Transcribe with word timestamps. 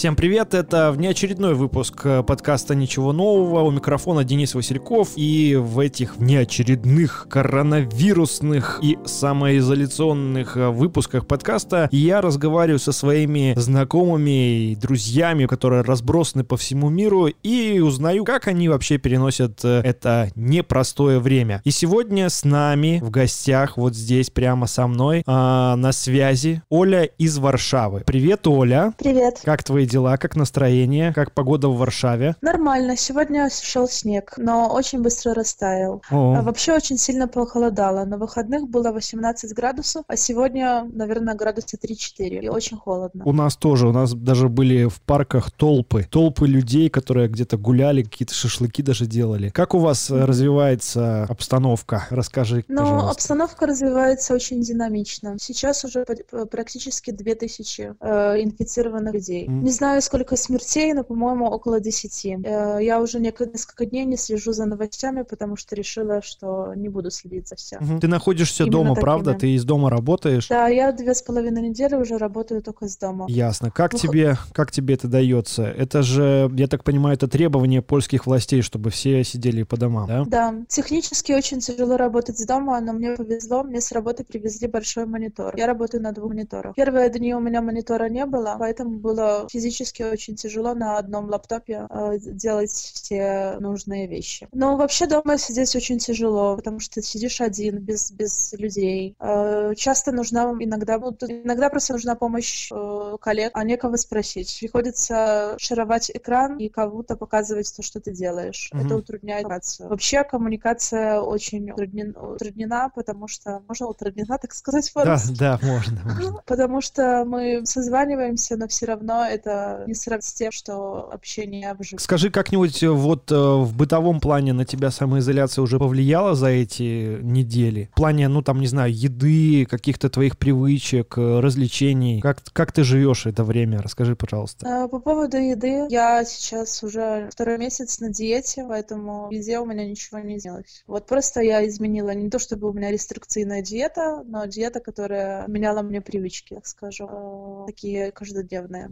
Всем 0.00 0.16
привет, 0.16 0.54
это 0.54 0.92
внеочередной 0.92 1.52
выпуск 1.52 2.00
э, 2.04 2.22
подкаста 2.22 2.74
«Ничего 2.74 3.12
нового». 3.12 3.60
У 3.60 3.70
микрофона 3.70 4.24
Денис 4.24 4.54
Васильков. 4.54 5.10
И 5.14 5.56
в 5.60 5.78
этих 5.78 6.16
внеочередных 6.16 7.26
коронавирусных 7.28 8.80
и 8.82 8.96
самоизоляционных 9.04 10.56
э, 10.56 10.70
выпусках 10.70 11.26
подкаста 11.26 11.90
я 11.92 12.22
разговариваю 12.22 12.78
со 12.78 12.92
своими 12.92 13.52
знакомыми 13.58 14.70
и 14.70 14.74
друзьями, 14.74 15.44
которые 15.44 15.82
разбросаны 15.82 16.44
по 16.44 16.56
всему 16.56 16.88
миру, 16.88 17.26
и 17.26 17.80
узнаю, 17.80 18.24
как 18.24 18.48
они 18.48 18.70
вообще 18.70 18.96
переносят 18.96 19.62
э, 19.64 19.82
это 19.84 20.30
непростое 20.34 21.18
время. 21.18 21.60
И 21.64 21.70
сегодня 21.70 22.30
с 22.30 22.42
нами 22.42 23.00
в 23.02 23.10
гостях, 23.10 23.76
вот 23.76 23.94
здесь 23.94 24.30
прямо 24.30 24.66
со 24.66 24.86
мной, 24.86 25.24
а, 25.26 25.76
на 25.76 25.92
связи 25.92 26.62
Оля 26.70 27.02
из 27.02 27.36
Варшавы. 27.36 28.02
Привет, 28.06 28.46
Оля. 28.46 28.94
Привет. 28.96 29.40
Как 29.44 29.62
твои 29.62 29.89
дела, 29.90 30.16
как 30.16 30.36
настроение, 30.36 31.12
как 31.12 31.32
погода 31.32 31.68
в 31.68 31.76
Варшаве? 31.76 32.36
Нормально. 32.40 32.96
Сегодня 32.96 33.48
шел 33.50 33.88
снег, 33.88 34.34
но 34.36 34.68
очень 34.68 35.02
быстро 35.02 35.34
растаял. 35.34 36.02
О. 36.10 36.36
А 36.38 36.42
вообще 36.42 36.72
очень 36.72 36.96
сильно 36.96 37.28
похолодало. 37.28 38.04
На 38.04 38.16
выходных 38.16 38.68
было 38.68 38.92
18 38.92 39.54
градусов, 39.54 40.04
а 40.06 40.16
сегодня, 40.16 40.86
наверное, 40.92 41.34
градуса 41.34 41.76
3-4. 41.76 42.40
И 42.40 42.48
очень 42.48 42.76
холодно. 42.76 43.22
У 43.24 43.32
нас 43.32 43.56
тоже. 43.56 43.88
У 43.88 43.92
нас 43.92 44.14
даже 44.14 44.48
были 44.48 44.86
в 44.86 45.00
парках 45.02 45.50
толпы. 45.50 46.06
Толпы 46.10 46.46
людей, 46.46 46.88
которые 46.88 47.28
где-то 47.28 47.56
гуляли, 47.56 48.02
какие-то 48.02 48.34
шашлыки 48.34 48.82
даже 48.82 49.06
делали. 49.06 49.50
Как 49.50 49.74
у 49.74 49.78
вас 49.78 50.10
mm-hmm. 50.10 50.24
развивается 50.24 51.24
обстановка? 51.24 52.06
Расскажи, 52.10 52.64
Ну, 52.68 52.82
пожалуйста. 52.82 53.10
обстановка 53.10 53.66
развивается 53.66 54.34
очень 54.34 54.60
динамично. 54.60 55.36
Сейчас 55.38 55.84
уже 55.84 56.04
практически 56.50 57.10
2000 57.10 57.94
э, 58.00 58.42
инфицированных 58.42 59.14
людей. 59.14 59.46
Mm-hmm. 59.46 59.62
Не 59.70 59.74
знаю, 59.74 60.02
сколько 60.02 60.34
смертей, 60.34 60.92
но, 60.94 61.04
по-моему, 61.04 61.46
около 61.46 61.78
10. 61.78 62.26
Э, 62.44 62.78
я 62.82 63.00
уже 63.00 63.20
несколько 63.20 63.86
дней 63.86 64.04
не 64.04 64.16
слежу 64.16 64.52
за 64.52 64.66
новостями, 64.66 65.22
потому 65.22 65.54
что 65.54 65.76
решила, 65.76 66.22
что 66.22 66.74
не 66.74 66.88
буду 66.88 67.12
следить 67.12 67.46
за 67.46 67.54
всем. 67.54 67.80
Угу. 67.80 68.00
Ты 68.00 68.08
находишься 68.08 68.64
Именно 68.64 68.72
дома, 68.72 68.94
правда? 68.96 69.34
Ты 69.34 69.54
из 69.54 69.64
дома 69.64 69.88
работаешь? 69.88 70.48
Да, 70.48 70.66
я 70.66 70.90
две 70.90 71.14
с 71.14 71.22
половиной 71.22 71.62
недели 71.62 71.94
уже 71.94 72.18
работаю 72.18 72.62
только 72.62 72.86
из 72.86 72.96
дома. 72.96 73.26
Ясно. 73.28 73.70
Как, 73.70 73.92
ну, 73.92 74.00
тебе, 74.00 74.36
как 74.52 74.72
тебе 74.72 74.94
это 74.94 75.06
дается? 75.06 75.66
Это 75.66 76.02
же, 76.02 76.50
я 76.56 76.66
так 76.66 76.82
понимаю, 76.82 77.14
это 77.14 77.28
требование 77.28 77.80
польских 77.80 78.26
властей, 78.26 78.62
чтобы 78.62 78.90
все 78.90 79.22
сидели 79.22 79.62
по 79.62 79.76
домам, 79.76 80.08
да? 80.08 80.24
Да. 80.26 80.54
Технически 80.66 81.30
очень 81.30 81.60
тяжело 81.60 81.96
работать 81.96 82.40
с 82.40 82.44
дома, 82.44 82.80
но 82.80 82.92
мне 82.92 83.14
повезло, 83.14 83.62
мне 83.62 83.80
с 83.80 83.92
работы 83.92 84.24
привезли 84.24 84.66
большой 84.66 85.06
монитор. 85.06 85.54
Я 85.56 85.68
работаю 85.68 86.02
на 86.02 86.10
двух 86.10 86.30
мониторах. 86.30 86.74
Первые 86.74 87.08
дни 87.08 87.32
у 87.36 87.40
меня 87.40 87.62
монитора 87.62 88.08
не 88.08 88.26
было, 88.26 88.56
поэтому 88.58 88.98
было 88.98 89.46
физически 89.48 89.59
физически 89.60 90.02
очень 90.02 90.36
тяжело 90.36 90.74
на 90.74 90.96
одном 90.96 91.28
лаптопе 91.28 91.86
э, 91.90 92.18
делать 92.18 92.70
все 92.70 93.56
нужные 93.60 94.06
вещи. 94.06 94.48
Но 94.52 94.76
вообще 94.76 95.06
дома 95.06 95.36
сидеть 95.36 95.76
очень 95.76 95.98
тяжело, 95.98 96.56
потому 96.56 96.80
что 96.80 96.94
ты 96.94 97.02
сидишь 97.02 97.42
один, 97.42 97.78
без, 97.78 98.10
без 98.10 98.54
людей. 98.54 99.14
Э, 99.20 99.74
часто 99.76 100.12
нужна 100.12 100.44
иногда, 100.58 100.98
ну, 100.98 101.14
иногда 101.28 101.68
просто 101.68 101.92
нужна 101.92 102.14
помощь 102.14 102.70
э, 102.72 103.16
коллег, 103.20 103.50
а 103.54 103.64
некого 103.64 103.96
спросить. 103.96 104.56
Приходится 104.60 105.56
шаровать 105.58 106.10
экран 106.10 106.56
и 106.56 106.70
кому-то 106.70 107.16
показывать 107.16 107.70
то, 107.76 107.82
что 107.82 108.00
ты 108.00 108.12
делаешь. 108.12 108.70
Mm-hmm. 108.72 108.86
Это 108.86 108.96
утрудняет 108.96 109.42
коммуникацию. 109.42 109.88
Вообще 109.88 110.24
коммуникация 110.24 111.20
очень 111.20 111.70
утруднена, 111.70 112.18
утруднена, 112.18 112.90
потому 112.94 113.28
что... 113.28 113.62
Можно 113.68 113.88
утруднена, 113.88 114.38
так 114.38 114.54
сказать? 114.54 114.90
Да, 114.94 115.18
да, 115.38 115.58
можно, 115.62 116.00
можно. 116.04 116.42
Потому 116.46 116.80
что 116.80 117.24
мы 117.26 117.66
созваниваемся, 117.66 118.56
но 118.56 118.66
все 118.68 118.86
равно 118.86 119.24
это 119.24 119.49
не 119.86 119.94
сравнить 119.94 120.24
с 120.24 120.32
тем, 120.32 120.52
что 120.52 121.10
общение 121.12 121.74
в 121.74 121.82
живых. 121.82 122.00
Скажи 122.00 122.30
как-нибудь 122.30 122.82
э, 122.82 122.88
вот 122.88 123.30
э, 123.30 123.34
в 123.34 123.74
бытовом 123.74 124.20
плане 124.20 124.52
на 124.52 124.64
тебя 124.64 124.90
самоизоляция 124.90 125.62
уже 125.62 125.78
повлияла 125.78 126.34
за 126.34 126.48
эти 126.48 127.18
недели? 127.22 127.90
В 127.92 127.96
плане, 127.96 128.28
ну 128.28 128.42
там, 128.42 128.60
не 128.60 128.66
знаю, 128.66 128.94
еды, 128.94 129.66
каких-то 129.66 130.10
твоих 130.10 130.36
привычек, 130.38 131.16
э, 131.16 131.40
развлечений. 131.40 132.20
Как, 132.20 132.38
как 132.52 132.72
ты 132.72 132.84
живешь 132.84 133.26
это 133.26 133.44
время? 133.44 133.82
Расскажи, 133.82 134.16
пожалуйста. 134.16 134.88
По 134.90 134.98
поводу 134.98 135.36
еды, 135.36 135.86
я 135.90 136.24
сейчас 136.24 136.82
уже 136.82 137.28
второй 137.32 137.58
месяц 137.58 138.00
на 138.00 138.10
диете, 138.10 138.64
поэтому 138.68 139.28
в 139.28 139.32
еде 139.32 139.58
у 139.58 139.66
меня 139.66 139.86
ничего 139.86 140.18
не 140.18 140.36
изменилось. 140.36 140.82
Вот 140.86 141.06
просто 141.06 141.40
я 141.40 141.66
изменила 141.66 142.10
не 142.10 142.30
то, 142.30 142.38
чтобы 142.38 142.68
у 142.68 142.72
меня 142.72 142.90
рестрикционная 142.90 143.62
диета, 143.62 144.22
но 144.26 144.44
диета, 144.46 144.80
которая 144.80 145.46
меняла 145.48 145.82
мне 145.82 146.00
привычки, 146.00 146.54
так 146.54 146.66
скажем, 146.66 147.66
такие 147.66 148.12
каждодневные. 148.12 148.90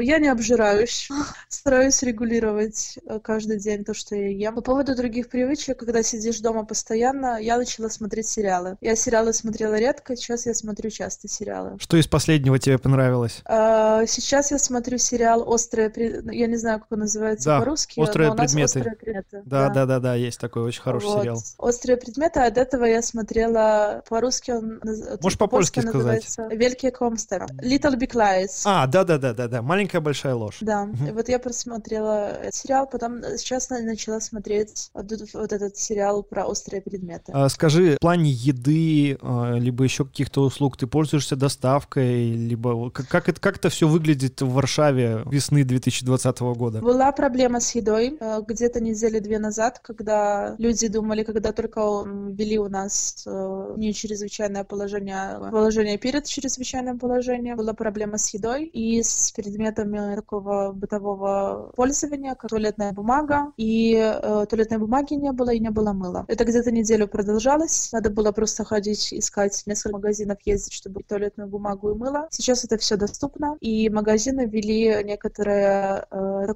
Я 0.00 0.18
не 0.18 0.28
обжираюсь, 0.28 1.08
стараюсь 1.48 2.02
регулировать 2.02 2.98
э, 3.06 3.18
каждый 3.20 3.58
день 3.58 3.84
то, 3.84 3.94
что 3.94 4.14
я 4.14 4.28
ем. 4.28 4.54
По 4.54 4.60
поводу 4.60 4.96
других 4.96 5.28
привычек, 5.28 5.78
когда 5.78 6.02
сидишь 6.02 6.40
дома 6.40 6.64
постоянно, 6.64 7.38
я 7.40 7.58
начала 7.58 7.88
смотреть 7.88 8.28
сериалы. 8.28 8.76
Я 8.80 8.96
сериалы 8.96 9.32
смотрела 9.32 9.74
редко, 9.74 10.16
сейчас 10.16 10.46
я 10.46 10.54
смотрю 10.54 10.90
часто 10.90 11.28
сериалы. 11.28 11.76
Что 11.78 11.96
из 11.96 12.06
последнего 12.06 12.58
тебе 12.58 12.78
понравилось? 12.78 13.42
А, 13.44 14.06
сейчас 14.06 14.50
я 14.50 14.58
смотрю 14.58 14.98
сериал 14.98 15.48
«Острые 15.48 15.90
предметы». 15.90 16.36
Я 16.36 16.46
не 16.46 16.56
знаю, 16.56 16.80
как 16.80 16.92
он 16.92 17.00
называется 17.00 17.46
да, 17.46 17.58
по-русски. 17.60 18.00
«Острые 18.00 18.34
предметы». 18.34 18.64
«Острые 18.64 18.96
предметы». 18.96 19.42
Да, 19.44 19.68
да, 19.70 19.86
да, 19.86 20.00
да, 20.00 20.14
есть 20.14 20.40
такой 20.40 20.62
очень 20.62 20.82
хороший 20.82 21.06
вот. 21.06 21.22
сериал. 21.22 21.42
«Острые 21.58 21.96
предметы», 21.96 22.40
а 22.40 22.50
до 22.50 22.60
этого 22.62 22.84
я 22.84 23.02
смотрела 23.02 24.02
по-русски 24.08 24.50
он... 24.52 24.80
Можешь 25.20 25.38
по-польски 25.38 25.80
сказать? 25.80 26.26
«Великие 26.50 26.90
комстеры». 26.90 27.46
«Little 27.62 27.98
Big 27.98 28.12
Lies». 28.12 28.62
А, 28.64 28.86
да-да-да-да, 28.86 29.62
маленькая 29.68 30.00
большая 30.00 30.34
ложь. 30.34 30.58
Да, 30.60 30.88
и 31.06 31.12
вот 31.12 31.28
я 31.28 31.38
просмотрела 31.38 32.30
этот 32.30 32.54
сериал, 32.54 32.86
потом 32.86 33.22
сейчас 33.36 33.68
начала 33.68 34.18
смотреть 34.20 34.90
вот 34.94 35.52
этот 35.52 35.76
сериал 35.76 36.22
про 36.22 36.46
острые 36.46 36.80
предметы. 36.80 37.32
А, 37.34 37.48
скажи, 37.50 37.96
в 37.96 38.00
плане 38.00 38.30
еды, 38.30 39.18
а, 39.20 39.54
либо 39.54 39.84
еще 39.84 40.06
каких-то 40.06 40.42
услуг, 40.42 40.78
ты 40.78 40.86
пользуешься 40.86 41.36
доставкой, 41.36 42.30
либо 42.30 42.90
как, 42.90 43.08
как, 43.08 43.28
это, 43.28 43.40
как 43.40 43.56
это 43.58 43.68
все 43.68 43.86
выглядит 43.86 44.40
в 44.40 44.50
Варшаве 44.50 45.22
весны 45.26 45.64
2020 45.64 46.40
года? 46.40 46.80
Была 46.80 47.12
проблема 47.12 47.60
с 47.60 47.74
едой 47.74 48.16
э, 48.18 48.40
где-то 48.48 48.80
недели 48.80 49.18
две 49.18 49.38
назад, 49.38 49.80
когда 49.80 50.54
люди 50.58 50.88
думали, 50.88 51.24
когда 51.24 51.52
только 51.52 51.80
ввели 52.06 52.58
у 52.58 52.68
нас 52.68 53.24
э, 53.26 53.74
не 53.76 53.92
чрезвычайное 53.92 54.64
положение, 54.64 55.16
а 55.16 55.50
положение 55.50 55.98
перед 55.98 56.24
чрезвычайным 56.24 56.98
положением, 56.98 57.56
была 57.56 57.74
проблема 57.74 58.16
с 58.16 58.32
едой 58.32 58.64
и 58.64 59.02
с 59.02 59.32
предметами 59.32 59.57
такого 59.66 60.72
бытового 60.72 61.72
пользования, 61.76 62.34
как 62.34 62.50
туалетная 62.50 62.92
бумага, 62.92 63.52
и 63.56 63.94
э, 63.94 64.46
туалетной 64.48 64.78
бумаги 64.78 65.14
не 65.14 65.32
было, 65.32 65.50
и 65.50 65.60
не 65.60 65.70
было 65.70 65.92
мыла. 65.92 66.24
Это 66.28 66.44
где-то 66.44 66.70
неделю 66.70 67.08
продолжалось, 67.08 67.92
надо 67.92 68.10
было 68.10 68.32
просто 68.32 68.64
ходить, 68.64 69.12
искать 69.12 69.62
несколько 69.66 69.96
магазинов, 69.96 70.38
ездить, 70.44 70.72
чтобы 70.72 71.02
туалетную 71.02 71.48
бумагу 71.48 71.90
и 71.90 71.94
мыло. 71.94 72.28
Сейчас 72.30 72.64
это 72.64 72.76
все 72.78 72.96
доступно, 72.96 73.56
и 73.60 73.88
магазины 73.88 74.46
ввели 74.46 75.02
некоторые 75.04 76.06
э, 76.10 76.46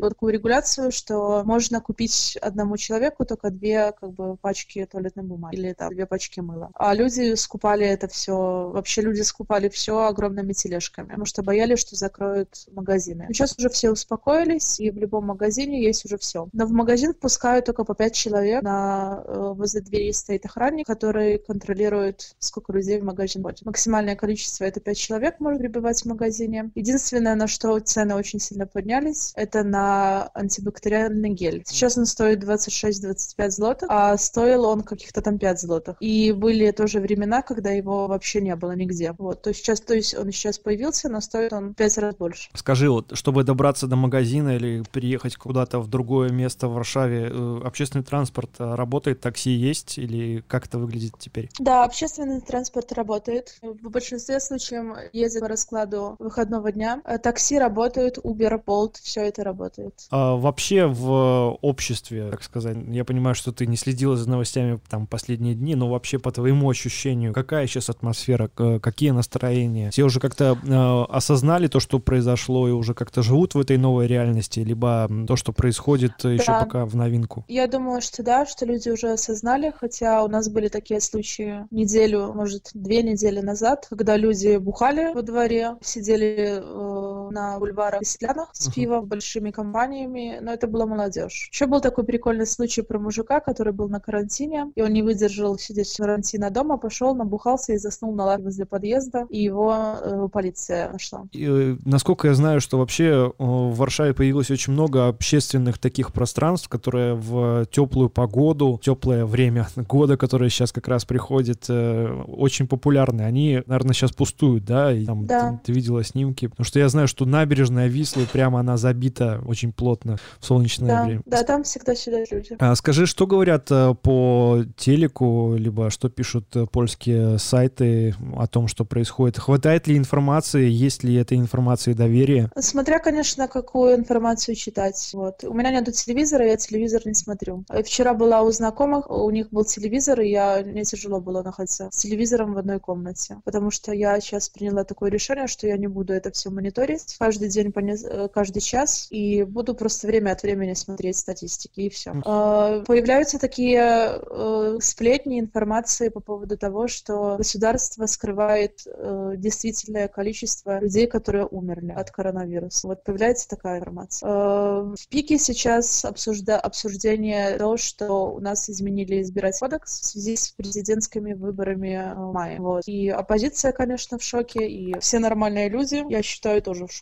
вот 0.00 0.08
такую 0.10 0.32
регуляцию, 0.32 0.90
что 0.92 1.42
можно 1.44 1.80
купить 1.80 2.38
одному 2.40 2.76
человеку 2.76 3.24
только 3.24 3.50
две 3.50 3.92
как 3.92 4.12
бы 4.12 4.36
пачки 4.36 4.86
туалетной 4.90 5.24
бумаги 5.24 5.56
или 5.56 5.72
там 5.72 5.92
две 5.92 6.06
пачки 6.06 6.40
мыла. 6.40 6.70
А 6.74 6.94
люди 6.94 7.34
скупали 7.34 7.86
это 7.86 8.08
все, 8.08 8.70
вообще 8.72 9.02
люди 9.02 9.22
скупали 9.22 9.68
все 9.68 10.06
огромными 10.06 10.52
тележками, 10.52 11.06
потому 11.08 11.24
что 11.24 11.42
боялись, 11.42 11.78
что 11.78 11.96
закроют 11.96 12.51
магазины. 12.72 13.26
Сейчас 13.28 13.56
уже 13.58 13.68
все 13.68 13.90
успокоились, 13.90 14.80
и 14.80 14.90
в 14.90 14.96
любом 14.96 15.26
магазине 15.26 15.82
есть 15.82 16.04
уже 16.04 16.18
все. 16.18 16.48
Но 16.52 16.66
в 16.66 16.72
магазин 16.72 17.12
впускают 17.14 17.66
только 17.66 17.84
по 17.84 17.94
пять 17.94 18.14
человек. 18.14 18.62
На, 18.62 19.22
э, 19.26 19.52
возле 19.54 19.80
двери 19.80 20.12
стоит 20.12 20.44
охранник, 20.44 20.86
который 20.86 21.38
контролирует, 21.38 22.34
сколько 22.38 22.72
людей 22.72 23.00
в 23.00 23.04
магазин 23.04 23.42
будет. 23.42 23.64
Максимальное 23.64 24.16
количество— 24.16 24.64
это 24.66 24.80
пять 24.80 24.98
человек 24.98 25.40
может 25.40 25.60
прибывать 25.60 26.02
в 26.02 26.06
магазине. 26.06 26.70
Единственное, 26.74 27.34
на 27.34 27.46
что 27.46 27.78
цены 27.80 28.14
очень 28.14 28.40
сильно 28.40 28.66
поднялись, 28.66 29.32
это 29.36 29.62
на 29.62 30.28
антибактериальный 30.34 31.30
гель. 31.30 31.62
Сейчас 31.66 31.96
он 31.96 32.06
стоит 32.06 32.42
26-25 32.42 33.50
злотых, 33.50 33.88
а 33.90 34.16
стоил 34.16 34.64
он 34.64 34.82
каких-то 34.82 35.22
там 35.22 35.38
5 35.38 35.60
злотых. 35.60 35.96
И 36.00 36.32
были 36.32 36.70
тоже 36.70 37.00
времена, 37.00 37.42
когда 37.42 37.70
его 37.70 38.06
вообще 38.06 38.40
не 38.40 38.56
было 38.56 38.72
нигде. 38.72 39.14
Вот. 39.18 39.42
То 39.42 39.50
есть 39.50 39.60
сейчас, 39.60 39.80
то 39.80 39.94
есть 39.94 40.14
он 40.14 40.30
сейчас 40.32 40.58
появился, 40.58 41.08
но 41.08 41.20
стоит 41.20 41.52
он 41.52 41.74
5 41.74 41.98
раз 41.98 42.16
больше. 42.16 42.41
Скажи, 42.54 42.90
вот, 42.90 43.16
чтобы 43.16 43.44
добраться 43.44 43.86
до 43.86 43.96
магазина 43.96 44.56
или 44.56 44.82
переехать 44.92 45.36
куда-то 45.36 45.78
в 45.78 45.88
другое 45.88 46.30
место 46.30 46.68
в 46.68 46.74
Варшаве, 46.74 47.28
э, 47.30 47.60
общественный 47.64 48.04
транспорт 48.04 48.50
э, 48.58 48.74
работает, 48.74 49.20
такси 49.20 49.50
есть 49.50 49.98
или 49.98 50.42
как 50.48 50.66
это 50.66 50.78
выглядит 50.78 51.14
теперь? 51.18 51.48
Да, 51.58 51.84
общественный 51.84 52.40
транспорт 52.40 52.92
работает. 52.92 53.58
В 53.62 53.88
большинстве 53.90 54.40
случаев 54.40 54.96
ездят 55.12 55.42
по 55.42 55.48
раскладу 55.48 56.16
выходного 56.18 56.72
дня. 56.72 57.00
Э, 57.04 57.18
такси 57.18 57.58
работают, 57.58 58.18
Uber, 58.18 58.62
Bolt, 58.64 58.96
все 59.02 59.22
это 59.22 59.44
работает. 59.44 59.94
А 60.10 60.36
вообще 60.36 60.86
в 60.86 61.58
обществе, 61.60 62.30
так 62.30 62.42
сказать, 62.42 62.76
я 62.88 63.04
понимаю, 63.04 63.34
что 63.34 63.52
ты 63.52 63.66
не 63.66 63.76
следила 63.76 64.16
за 64.16 64.28
новостями 64.28 64.80
там 64.88 65.06
последние 65.06 65.54
дни, 65.54 65.74
но 65.74 65.88
вообще 65.88 66.18
по 66.18 66.32
твоему 66.32 66.68
ощущению, 66.68 67.32
какая 67.32 67.66
сейчас 67.66 67.90
атмосфера, 67.90 68.48
какие 68.48 69.10
настроения? 69.10 69.90
Все 69.90 70.04
уже 70.04 70.20
как-то 70.20 70.58
э, 70.62 71.14
осознали 71.14 71.68
то, 71.68 71.80
что 71.80 71.98
произошло 71.98 72.21
произошло 72.22 72.68
и 72.68 72.70
уже 72.70 72.94
как-то 72.94 73.22
живут 73.22 73.54
в 73.54 73.60
этой 73.60 73.78
новой 73.78 74.06
реальности, 74.06 74.60
либо 74.60 75.08
то, 75.26 75.36
что 75.36 75.52
происходит 75.52 76.12
да. 76.22 76.30
еще 76.30 76.52
пока 76.52 76.86
в 76.86 76.94
новинку? 76.94 77.44
Я 77.48 77.66
думаю, 77.66 78.00
что 78.00 78.22
да, 78.22 78.46
что 78.46 78.64
люди 78.64 78.88
уже 78.90 79.12
осознали, 79.12 79.72
хотя 79.76 80.22
у 80.22 80.28
нас 80.28 80.48
были 80.48 80.68
такие 80.68 81.00
случаи 81.00 81.66
неделю, 81.70 82.32
может, 82.32 82.70
две 82.74 83.02
недели 83.02 83.40
назад, 83.40 83.86
когда 83.88 84.16
люди 84.16 84.56
бухали 84.56 85.12
во 85.12 85.22
дворе, 85.22 85.76
сидели 85.82 86.62
э, 86.62 87.11
на 87.32 87.58
бульварах 87.58 88.04
Сетлянах 88.04 88.50
с 88.52 88.68
uh-huh. 88.68 88.74
пивом, 88.74 89.06
большими 89.06 89.50
компаниями, 89.50 90.38
но 90.40 90.52
это 90.52 90.66
была 90.66 90.86
молодежь. 90.86 91.48
Еще 91.52 91.66
был 91.66 91.80
такой 91.80 92.04
прикольный 92.04 92.46
случай 92.46 92.82
про 92.82 92.98
мужика, 92.98 93.40
который 93.40 93.72
был 93.72 93.88
на 93.88 94.00
карантине, 94.00 94.70
и 94.74 94.82
он 94.82 94.92
не 94.92 95.02
выдержал 95.02 95.58
сидеть 95.58 95.94
карантина 95.96 96.50
дома, 96.50 96.76
пошел, 96.76 97.14
набухался 97.14 97.72
и 97.72 97.78
заснул 97.78 98.14
на 98.14 98.24
лавке 98.24 98.44
возле 98.44 98.66
подъезда, 98.66 99.26
и 99.30 99.42
его 99.42 99.74
э, 99.74 100.28
полиция 100.32 100.90
нашла. 100.92 101.24
И, 101.32 101.44
э, 101.44 101.76
насколько 101.84 102.28
я 102.28 102.34
знаю, 102.34 102.60
что 102.60 102.78
вообще 102.78 103.04
э, 103.04 103.32
в 103.38 103.74
Варшаве 103.76 104.14
появилось 104.14 104.50
очень 104.50 104.72
много 104.72 105.08
общественных 105.08 105.78
таких 105.78 106.12
пространств, 106.12 106.68
которые 106.68 107.14
в 107.14 107.66
теплую 107.66 108.10
погоду, 108.10 108.80
теплое 108.82 109.24
время 109.24 109.68
года, 109.76 110.16
которое 110.16 110.50
сейчас 110.50 110.72
как 110.72 110.88
раз 110.88 111.04
приходит, 111.04 111.66
э, 111.68 112.22
очень 112.26 112.66
популярны. 112.66 113.22
Они, 113.22 113.62
наверное, 113.66 113.94
сейчас 113.94 114.12
пустуют, 114.12 114.64
да? 114.64 114.92
И 114.92 115.04
там 115.04 115.26
да. 115.26 115.60
Ты, 115.64 115.66
ты 115.66 115.72
видела 115.72 116.04
снимки. 116.04 116.48
Потому 116.48 116.64
что 116.64 116.78
я 116.78 116.88
знаю, 116.88 117.08
что 117.08 117.21
набережная 117.24 117.88
Вислы 117.88 118.26
прямо 118.30 118.60
она 118.60 118.76
забита 118.76 119.42
очень 119.46 119.72
плотно 119.72 120.18
в 120.40 120.44
солнечное 120.44 120.88
да, 120.88 121.04
время. 121.04 121.22
Да, 121.26 121.42
там 121.42 121.62
всегда 121.64 121.94
сидят 121.94 122.30
люди. 122.30 122.56
А 122.58 122.74
скажи, 122.74 123.06
что 123.06 123.26
говорят 123.26 123.68
по 124.02 124.64
телеку, 124.76 125.54
либо 125.56 125.90
что 125.90 126.08
пишут 126.08 126.54
польские 126.72 127.38
сайты 127.38 128.14
о 128.36 128.46
том, 128.46 128.68
что 128.68 128.84
происходит? 128.84 129.38
Хватает 129.38 129.86
ли 129.86 129.96
информации? 129.96 130.68
Есть 130.68 131.04
ли 131.04 131.14
этой 131.14 131.38
информации 131.38 131.92
доверие? 131.92 132.50
Смотря, 132.58 132.98
конечно, 132.98 133.48
какую 133.48 133.96
информацию 133.96 134.54
читать. 134.54 135.10
Вот. 135.12 135.44
У 135.44 135.54
меня 135.54 135.70
нет 135.70 135.92
телевизора, 135.92 136.46
я 136.46 136.56
телевизор 136.56 137.02
не 137.04 137.14
смотрю. 137.14 137.64
Вчера 137.84 138.14
была 138.14 138.42
у 138.42 138.50
знакомых, 138.50 139.10
у 139.10 139.30
них 139.30 139.50
был 139.50 139.64
телевизор, 139.64 140.20
и 140.20 140.30
я, 140.30 140.62
мне 140.64 140.84
тяжело 140.84 141.20
было 141.20 141.42
находиться 141.42 141.88
с 141.90 141.96
телевизором 141.96 142.54
в 142.54 142.58
одной 142.58 142.80
комнате, 142.80 143.38
потому 143.44 143.70
что 143.70 143.92
я 143.92 144.20
сейчас 144.20 144.48
приняла 144.48 144.84
такое 144.84 145.10
решение, 145.10 145.46
что 145.46 145.66
я 145.66 145.76
не 145.76 145.86
буду 145.86 146.12
это 146.12 146.30
все 146.30 146.50
мониторить 146.50 147.11
каждый 147.18 147.48
день, 147.48 147.72
э, 147.74 148.28
каждый 148.32 148.60
час, 148.60 149.06
и 149.10 149.42
буду 149.42 149.74
просто 149.74 150.06
время 150.06 150.32
от 150.32 150.42
времени 150.42 150.74
смотреть 150.74 151.16
статистики, 151.16 151.80
и 151.80 151.90
все. 151.90 152.14
А, 152.24 152.82
появляются 152.84 153.38
такие 153.38 153.80
э, 153.80 154.78
сплетни, 154.80 155.40
информации 155.40 156.08
по 156.08 156.20
поводу 156.20 156.56
того, 156.56 156.88
что 156.88 157.36
государство 157.38 158.06
скрывает 158.06 158.82
э, 158.86 159.34
действительное 159.36 160.08
количество 160.08 160.80
людей, 160.80 161.06
которые 161.06 161.46
умерли 161.46 161.92
от 161.92 162.10
коронавируса. 162.10 162.88
Вот 162.88 163.04
появляется 163.04 163.48
такая 163.48 163.78
информация. 163.78 164.28
В 164.28 165.08
пике 165.08 165.38
сейчас 165.38 166.04
обсужда 166.04 166.58
обсуждение 166.58 167.56
того, 167.56 167.76
что 167.76 168.32
у 168.32 168.40
нас 168.40 168.68
изменили 168.70 169.22
избирательный 169.22 169.72
кодекс 169.72 170.00
в 170.00 170.04
связи 170.04 170.36
с 170.36 170.50
президентскими 170.50 171.32
выборами 171.34 172.14
в 172.14 172.32
мае. 172.32 172.60
Вот. 172.60 172.82
И 172.86 173.08
оппозиция, 173.08 173.72
конечно, 173.72 174.18
в 174.18 174.22
шоке, 174.22 174.66
и 174.68 174.98
все 175.00 175.18
нормальные 175.18 175.68
люди, 175.68 176.04
я 176.08 176.22
считаю, 176.22 176.62
тоже 176.62 176.86
в 176.86 176.92
шоке. 176.92 177.01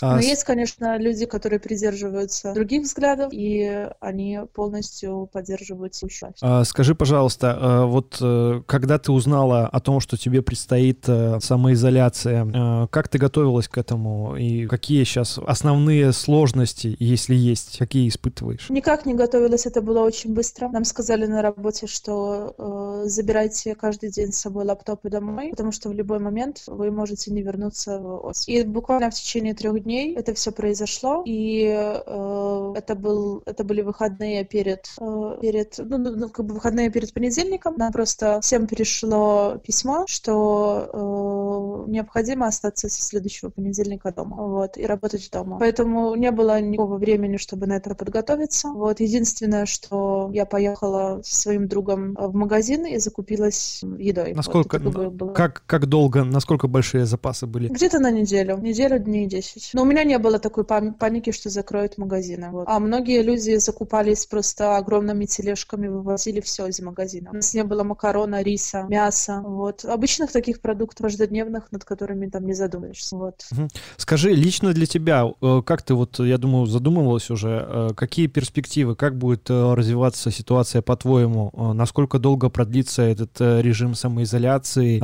А 0.00 0.16
Но 0.16 0.20
есть, 0.20 0.44
конечно, 0.44 0.98
люди, 0.98 1.26
которые 1.26 1.60
придерживаются 1.60 2.52
других 2.54 2.82
взглядов, 2.82 3.32
и 3.32 3.88
они 4.00 4.40
полностью 4.54 5.28
поддерживают 5.32 5.94
власть. 6.30 6.38
А, 6.40 6.64
скажи, 6.64 6.94
пожалуйста, 6.94 7.56
а, 7.58 7.86
вот 7.86 8.18
э, 8.20 8.62
когда 8.66 8.98
ты 8.98 9.12
узнала 9.12 9.66
о 9.66 9.80
том, 9.80 10.00
что 10.00 10.16
тебе 10.16 10.42
предстоит 10.42 11.04
э, 11.08 11.38
самоизоляция, 11.40 12.46
э, 12.46 12.86
как 12.90 13.08
ты 13.08 13.18
готовилась 13.18 13.68
к 13.68 13.78
этому, 13.78 14.36
и 14.36 14.66
какие 14.66 15.04
сейчас 15.04 15.38
основные 15.46 16.12
сложности, 16.12 16.96
если 16.98 17.34
есть, 17.34 17.78
какие 17.78 18.08
испытываешь? 18.08 18.70
Никак 18.70 19.06
не 19.06 19.14
готовилась, 19.14 19.66
это 19.66 19.82
было 19.82 20.00
очень 20.00 20.34
быстро. 20.34 20.68
Нам 20.68 20.84
сказали 20.84 21.26
на 21.26 21.42
работе, 21.42 21.86
что 21.86 22.54
э, 22.58 23.08
забирайте 23.08 23.74
каждый 23.74 24.10
день 24.10 24.32
с 24.32 24.38
собой 24.38 24.64
лаптопы 24.64 25.10
домой, 25.10 25.50
потому 25.50 25.72
что 25.72 25.88
в 25.88 25.92
любой 25.92 26.18
момент 26.18 26.62
вы 26.66 26.90
можете 26.90 27.30
не 27.32 27.42
вернуться 27.42 27.98
в 27.98 28.26
ОС. 28.26 28.48
И 28.48 28.62
буквально 28.62 29.09
в 29.10 29.14
течение 29.14 29.54
трех 29.54 29.82
дней 29.82 30.14
это 30.14 30.34
все 30.34 30.52
произошло, 30.52 31.22
и 31.26 31.64
э, 31.66 32.72
это, 32.76 32.94
был, 32.94 33.42
это 33.46 33.64
были 33.64 33.82
выходные 33.82 34.44
перед, 34.44 34.88
э, 35.00 35.38
перед 35.40 35.78
ну, 35.78 35.98
ну, 35.98 36.16
ну, 36.16 36.28
как 36.28 36.46
бы 36.46 36.54
выходные 36.54 36.90
перед 36.90 37.12
понедельником. 37.12 37.74
Нам 37.76 37.92
просто 37.92 38.40
всем 38.40 38.66
перешло 38.66 39.58
письмо, 39.64 40.04
что 40.06 41.86
э, 41.86 41.90
необходимо 41.90 42.46
остаться 42.46 42.88
со 42.88 43.02
следующего 43.02 43.50
понедельника 43.50 44.12
дома, 44.12 44.36
вот, 44.36 44.76
и 44.76 44.86
работать 44.86 45.28
дома. 45.32 45.58
Поэтому 45.58 46.14
не 46.14 46.30
было 46.30 46.60
никакого 46.60 46.96
времени, 46.96 47.36
чтобы 47.36 47.66
на 47.66 47.74
это 47.74 47.94
подготовиться. 47.94 48.68
Вот, 48.68 49.00
единственное, 49.00 49.66
что 49.66 50.30
я 50.32 50.46
поехала 50.46 51.20
со 51.22 51.40
своим 51.40 51.68
другом 51.68 52.14
в 52.14 52.34
магазин 52.34 52.86
и 52.86 52.98
закупилась 52.98 53.82
едой. 53.98 54.32
Насколько, 54.34 54.78
вот, 54.78 55.34
как, 55.34 55.62
как 55.66 55.86
долго, 55.86 56.24
насколько 56.24 56.68
большие 56.68 57.06
запасы 57.06 57.46
были? 57.46 57.68
Где-то 57.68 57.98
на 57.98 58.10
неделю, 58.10 58.58
неделю, 58.58 58.99
дней 59.04 59.26
10. 59.26 59.70
Но 59.74 59.82
у 59.82 59.84
меня 59.84 60.04
не 60.04 60.18
было 60.18 60.38
такой 60.38 60.64
паники, 60.64 61.32
что 61.32 61.50
закроют 61.50 61.98
магазины. 61.98 62.50
Вот. 62.50 62.64
А 62.66 62.78
многие 62.78 63.22
люди 63.22 63.56
закупались 63.56 64.26
просто 64.26 64.76
огромными 64.76 65.26
тележками, 65.26 65.88
вывозили 65.88 66.40
все 66.40 66.66
из 66.66 66.80
магазина. 66.80 67.30
У 67.32 67.36
нас 67.36 67.52
не 67.54 67.64
было 67.64 67.84
макарона, 67.84 68.42
риса, 68.42 68.86
мяса, 68.88 69.42
вот. 69.44 69.84
Обычных 69.84 70.32
таких 70.32 70.60
продуктов 70.60 71.10
каждодневных, 71.10 71.72
над 71.72 71.84
которыми 71.84 72.28
там 72.28 72.46
не 72.46 72.54
задумаешься, 72.54 73.16
вот. 73.16 73.46
Скажи, 73.96 74.30
лично 74.30 74.72
для 74.72 74.86
тебя, 74.86 75.26
э, 75.42 75.62
как 75.64 75.82
ты 75.82 75.94
вот, 75.94 76.20
я 76.20 76.38
думаю, 76.38 76.66
задумывалась 76.66 77.30
уже, 77.30 77.66
э, 77.68 77.88
какие 77.96 78.28
перспективы, 78.28 78.94
как 78.94 79.16
будет 79.16 79.50
э, 79.50 79.74
развиваться 79.74 80.30
ситуация 80.30 80.82
по-твоему? 80.82 81.52
Насколько 81.74 82.18
долго 82.18 82.48
продлится 82.48 83.02
этот 83.02 83.40
режим 83.40 83.94
самоизоляции, 83.94 84.98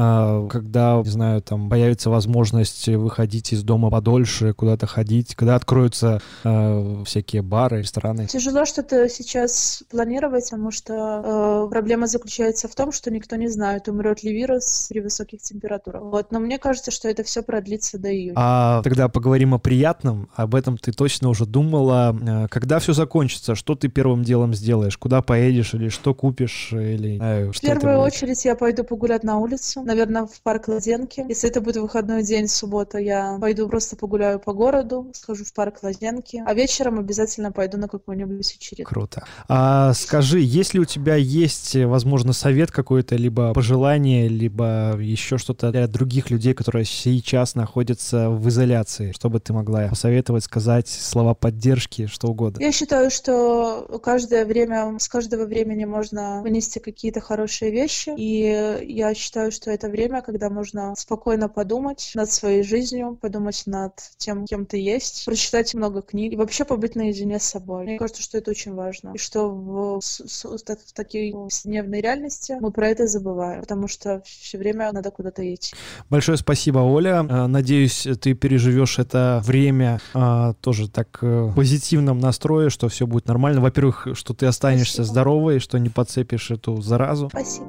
когда, 0.48 1.02
не 1.04 1.10
знаю, 1.10 1.42
там 1.42 1.68
появится 1.68 2.10
возможность 2.10 2.88
выходить 2.88 3.52
из 3.52 3.62
дома 3.62 3.85
подольше, 3.90 4.52
куда-то 4.52 4.86
ходить, 4.86 5.34
когда 5.34 5.56
откроются 5.56 6.20
э, 6.44 7.02
всякие 7.04 7.42
бары, 7.42 7.80
рестораны? 7.80 8.26
Тяжело 8.26 8.64
что-то 8.64 9.08
сейчас 9.08 9.82
планировать, 9.90 10.50
потому 10.50 10.70
что 10.70 11.66
э, 11.66 11.70
проблема 11.70 12.06
заключается 12.06 12.68
в 12.68 12.74
том, 12.74 12.92
что 12.92 13.10
никто 13.10 13.36
не 13.36 13.48
знает, 13.48 13.88
умрет 13.88 14.22
ли 14.22 14.32
вирус 14.32 14.86
при 14.88 15.00
высоких 15.00 15.42
температурах. 15.42 16.02
Вот, 16.02 16.32
но 16.32 16.40
мне 16.40 16.58
кажется, 16.58 16.90
что 16.90 17.08
это 17.08 17.22
все 17.24 17.42
продлится 17.42 17.98
до 17.98 18.12
июня. 18.12 18.34
А 18.36 18.82
тогда 18.82 19.08
поговорим 19.08 19.54
о 19.54 19.58
приятном. 19.58 20.28
Об 20.34 20.54
этом 20.54 20.78
ты 20.78 20.92
точно 20.92 21.28
уже 21.28 21.46
думала. 21.46 22.16
Э, 22.20 22.48
когда 22.48 22.78
все 22.78 22.92
закончится, 22.92 23.54
что 23.54 23.74
ты 23.74 23.88
первым 23.88 24.22
делом 24.22 24.54
сделаешь? 24.54 24.96
Куда 24.96 25.22
поедешь 25.22 25.74
или 25.74 25.88
что 25.88 26.14
купишь? 26.14 26.70
Или, 26.72 27.18
э, 27.20 27.52
что 27.52 27.66
в 27.66 27.68
первую 27.68 27.98
очередь 28.00 28.44
я 28.44 28.54
пойду 28.54 28.84
погулять 28.84 29.24
на 29.24 29.38
улицу, 29.38 29.82
наверное, 29.82 30.26
в 30.26 30.40
парк 30.42 30.68
Ладенки. 30.68 31.24
Если 31.28 31.48
это 31.48 31.60
будет 31.60 31.76
выходной 31.76 32.22
день, 32.22 32.48
суббота, 32.48 32.98
я 32.98 33.38
пойду 33.40 33.68
просто 33.76 33.94
погуляю 33.96 34.40
по 34.40 34.54
городу, 34.54 35.10
схожу 35.12 35.44
в 35.44 35.52
парк 35.52 35.82
Ладенки, 35.82 36.42
а 36.46 36.54
вечером 36.54 36.98
обязательно 36.98 37.52
пойду 37.52 37.76
на 37.76 37.88
какую-нибудь 37.88 38.54
вечеринку. 38.54 38.88
Круто. 38.88 39.24
А 39.48 39.92
скажи, 39.92 40.40
если 40.40 40.78
у 40.78 40.86
тебя 40.86 41.16
есть, 41.16 41.76
возможно, 41.76 42.32
совет 42.32 42.70
какой-то, 42.70 43.16
либо 43.16 43.52
пожелание, 43.52 44.28
либо 44.28 44.96
еще 44.98 45.36
что-то 45.36 45.72
для 45.72 45.86
других 45.88 46.30
людей, 46.30 46.54
которые 46.54 46.86
сейчас 46.86 47.54
находятся 47.54 48.30
в 48.30 48.48
изоляции, 48.48 49.12
чтобы 49.12 49.40
ты 49.40 49.52
могла 49.52 49.88
посоветовать, 49.88 50.44
сказать 50.44 50.88
слова 50.88 51.34
поддержки, 51.34 52.06
что 52.06 52.28
угодно? 52.28 52.62
Я 52.62 52.72
считаю, 52.72 53.10
что 53.10 54.00
каждое 54.02 54.46
время, 54.46 54.98
с 54.98 55.06
каждого 55.06 55.44
времени 55.44 55.84
можно 55.84 56.40
вынести 56.40 56.78
какие-то 56.78 57.20
хорошие 57.20 57.70
вещи, 57.70 58.14
и 58.16 58.86
я 58.90 59.12
считаю, 59.12 59.52
что 59.52 59.70
это 59.70 59.90
время, 59.90 60.22
когда 60.22 60.48
можно 60.48 60.94
спокойно 60.96 61.50
подумать 61.50 62.12
над 62.14 62.32
своей 62.32 62.62
жизнью, 62.62 63.18
подумать 63.20 63.65
над 63.66 63.92
тем, 64.18 64.46
кем 64.46 64.66
ты 64.66 64.78
есть, 64.78 65.24
прочитать 65.24 65.74
много 65.74 66.02
книг 66.02 66.32
и 66.32 66.36
вообще 66.36 66.64
побыть 66.64 66.94
наедине 66.94 67.38
с 67.38 67.44
собой. 67.44 67.84
Мне 67.84 67.98
кажется, 67.98 68.22
что 68.22 68.38
это 68.38 68.50
очень 68.50 68.74
важно. 68.74 69.12
И 69.14 69.18
что 69.18 69.48
в, 69.48 70.00
в 70.00 70.92
такой 70.94 71.32
повседневной 71.32 72.00
реальности 72.00 72.56
мы 72.60 72.70
про 72.70 72.88
это 72.88 73.06
забываем, 73.06 73.60
потому 73.60 73.88
что 73.88 74.22
все 74.24 74.58
время 74.58 74.92
надо 74.92 75.10
куда-то 75.10 75.42
идти. 75.54 75.74
Большое 76.10 76.38
спасибо, 76.38 76.78
Оля. 76.78 77.26
Э, 77.28 77.46
надеюсь, 77.46 78.06
ты 78.20 78.34
переживешь 78.34 78.98
это 78.98 79.40
время 79.44 80.00
а, 80.14 80.54
тоже 80.54 80.88
так 80.88 81.18
э, 81.22 81.42
в 81.44 81.54
позитивном 81.54 82.18
настрое, 82.18 82.70
что 82.70 82.88
все 82.88 83.06
будет 83.06 83.26
нормально. 83.26 83.60
Во-первых, 83.60 84.08
что 84.14 84.34
ты 84.34 84.46
останешься 84.46 84.96
спасибо. 84.96 85.12
здоровой, 85.12 85.58
что 85.58 85.78
не 85.78 85.88
подцепишь 85.88 86.50
эту 86.50 86.80
заразу. 86.80 87.28
Спасибо. 87.28 87.66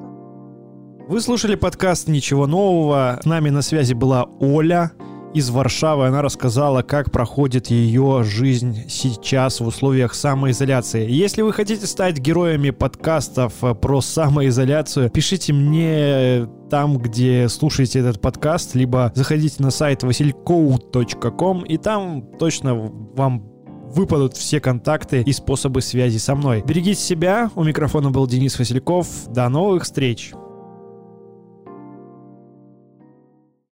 Вы 1.08 1.22
слушали 1.22 1.54
подкаст 1.54 2.06
«Ничего 2.06 2.46
нового». 2.46 3.18
С 3.22 3.24
нами 3.24 3.48
на 3.48 3.62
связи 3.62 3.94
была 3.94 4.24
Оля. 4.40 4.92
Из 5.34 5.50
Варшавы. 5.50 6.06
Она 6.06 6.22
рассказала, 6.22 6.82
как 6.82 7.10
проходит 7.10 7.68
ее 7.68 8.22
жизнь 8.24 8.84
сейчас 8.88 9.60
в 9.60 9.66
условиях 9.66 10.14
самоизоляции. 10.14 11.10
Если 11.10 11.42
вы 11.42 11.52
хотите 11.52 11.86
стать 11.86 12.18
героями 12.18 12.70
подкастов 12.70 13.54
про 13.80 14.00
самоизоляцию, 14.00 15.10
пишите 15.10 15.52
мне 15.52 16.48
там, 16.70 16.98
где 16.98 17.48
слушаете 17.48 18.00
этот 18.00 18.20
подкаст, 18.20 18.74
либо 18.74 19.12
заходите 19.14 19.62
на 19.62 19.70
сайт 19.70 20.02
василькоу.ком, 20.02 21.62
и 21.64 21.76
там 21.76 22.22
точно 22.38 22.74
вам 22.74 23.44
выпадут 23.90 24.36
все 24.36 24.60
контакты 24.60 25.22
и 25.22 25.32
способы 25.32 25.80
связи 25.80 26.18
со 26.18 26.34
мной. 26.34 26.62
Берегите 26.66 27.00
себя. 27.00 27.50
У 27.54 27.64
микрофона 27.64 28.10
был 28.10 28.26
Денис 28.26 28.58
Васильков. 28.58 29.06
До 29.28 29.48
новых 29.48 29.84
встреч! 29.84 30.32